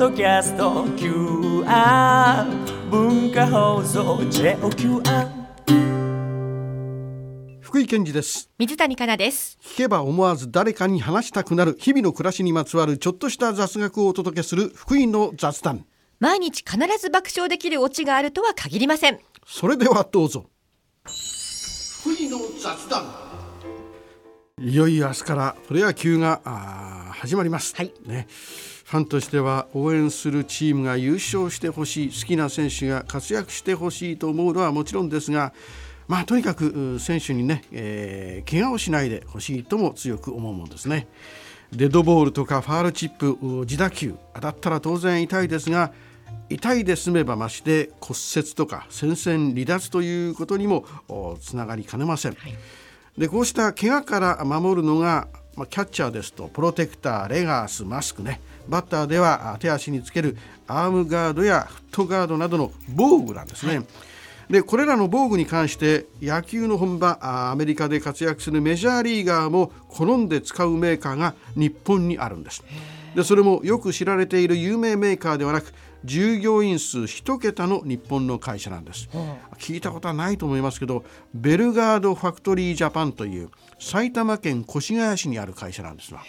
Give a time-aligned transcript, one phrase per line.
[0.00, 2.46] ドキャスト QR
[2.88, 5.28] 文化放送 JOQR
[7.60, 8.48] 福井健二です。
[8.58, 9.58] 水谷香奈です。
[9.62, 15.84] 聞けば思わず誰かに話したくなる日々の暮らしにまつわるちょっとした雑学をお届けする福井の雑談。
[16.18, 19.20] 毎日必ず爆笑できるオチがあるとは限りません。
[19.46, 20.46] それではどうぞ。
[21.04, 23.04] 福井の雑談。
[24.62, 27.92] いよいよ明日からプロ野球があー始まります、はい。
[28.06, 28.26] ね。
[28.86, 35.52] ファンとしては応援するチームが優勝してほしい好きな選手が活躍してほしいと思うのはもちろんですが
[36.08, 41.08] まあとにかくう選手にね、えー怪我をしないでほしいとも強く思うもんですね。
[41.72, 45.92] デッドボールとかファールチップう自打球当たったら当然痛いですが
[46.48, 52.36] 痛いで済めばまして骨折とか戦線離脱ということにもおつながりかねません、
[53.18, 55.28] でこうした怪我から守るのが、
[55.60, 58.40] まあ、キャッチャーですとプロテクターレガースマスクね。
[58.66, 63.82] バッターではあ手足につけるアームガードやフットガードなどの防具なんですね、
[64.48, 72.64] でこれらの防具に関して野球の本場あアメリカで活躍するメジャーリーガーも好んで使うメーカーが日本にあるんです。
[73.14, 79.08] でそれもよく知られている有名メーカーではなく従業員数一桁の日本の会社なんです、
[79.58, 86.20] 聞いたことはないと思いますけどベルガードファクトリージャパンという埼玉県越谷市にある会社なんですが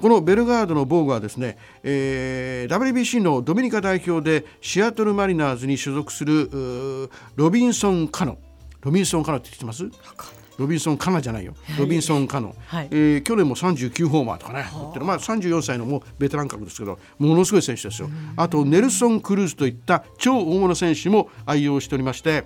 [0.00, 8.38] このベルガードの防具はですね、えー WBC のドミニカ代表でシアトルマリナーズに所属するロビンソン・カノ。
[8.82, 9.84] ロビンソン・カノって知ってます？
[10.58, 11.54] ロビンソン・カナじゃないよ。
[11.78, 12.88] ロビンソン・カノ、はい。
[12.90, 14.66] えー去年も39ホーマーとかね。
[15.04, 18.10] まあ、34歳のもうベテラン格ですけどものすごい選手ですよ。
[18.36, 22.44] あとネルソン・クルーズといった超大物選手も愛用しておりまして、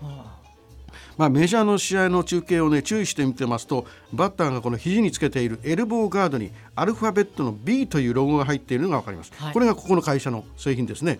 [1.17, 9.53] まあ、メジャーの試合の中継をね注意して見てますとバッターがこの肘につけているエルボーガードにアルファベットの B というロゴが入っているのが分かります、はい。
[9.53, 11.19] これがここの会社の製品ですね、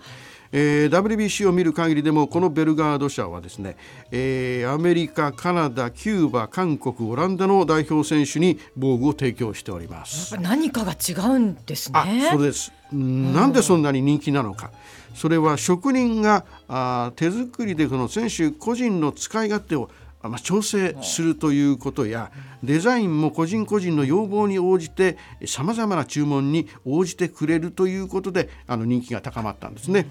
[0.51, 3.75] えー WBC を見る限りでもこのベルガード社はですね、
[4.11, 10.37] えーアメリカカナダキューバ韓国オランダの代表選手に防具を提供しております。
[10.39, 12.71] 何かが違うんですあねそうです。
[12.91, 13.33] うん。
[13.33, 14.71] なんでそんなに人気なのか。
[15.15, 22.31] それは職人があー手作りでこの選手個人の使い勝手をあま、調整するということや
[22.63, 30.07] デザインも個人個人の要望に応じてさまざまな注文に応じてくれるということであの人気が高まったんですね。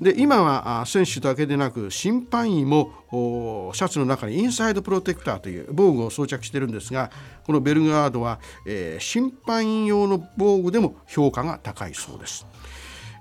[0.00, 7.10] で今は選手だけでなく審判員もシャツの中にインサイドプロテクターという防具を装着してるんですが
[7.44, 12.46] このベルガードは、えー審判員用の防具でも評価が高いそうです。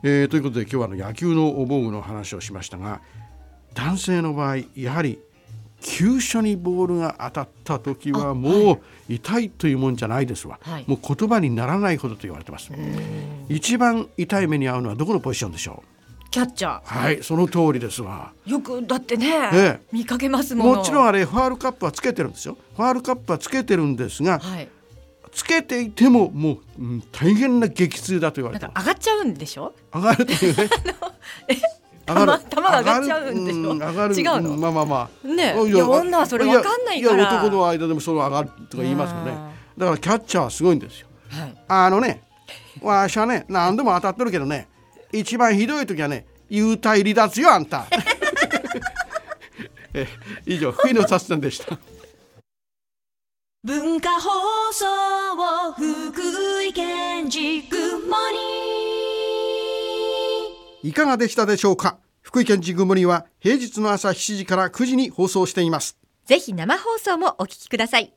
[0.03, 3.02] えーということで今日はの野球の防具の話をしましたが
[3.74, 5.20] 男性の場合やはり
[5.81, 10.86] 急所にボールが当たった時はもう痛いというもんじゃないですわ、はい。
[10.88, 12.72] もう言葉にならないほどと言われてます。
[13.50, 15.84] 一番痛い目に遭うのはどこのポジションでしょ
[16.31, 18.34] キャッチャうはいその通りですわ。
[18.46, 19.80] ーよくだってね、ええ。
[19.91, 22.58] 見かけますもちろんあれファールカップはつけてるんですよ。
[22.75, 24.68] ファールカップはつけてるんですがはい。
[25.31, 28.85] つけていてももう、うん大変な激痛だと言われてます。
[28.85, 29.74] 上がっちゃうんでしょ？
[29.94, 30.69] 上がるというね。
[32.08, 32.14] 球
[32.68, 33.74] 球が上がっちゃうんでしょ。
[33.74, 34.56] 上がる違うの？
[34.56, 35.28] んまあまあまあ。
[35.28, 37.16] ねいや女はそれ分かんないから。
[37.16, 39.31] いや男の間でもそれ上がるとか言いますよね。
[39.34, 41.08] あだからキャッチャーはすごいんですよ。
[41.30, 41.58] はい。
[41.68, 42.24] あのね
[42.81, 44.68] わしはね何度も当たってるけどね
[45.12, 47.86] 一番ひどい時はね幽体離脱よあんた。
[49.94, 50.08] え
[50.46, 51.78] 以上冬の雑談でした。
[53.64, 54.30] 文化放
[54.72, 54.86] 送
[55.74, 57.78] 福井県ジグ
[58.08, 58.16] モ
[60.84, 61.97] ニいかがでしたでしょうか？
[62.35, 65.97] 福井県ジグモリは平日の朝7時から9時に放送しています。
[66.25, 68.13] ぜひ生放送もお聞きください。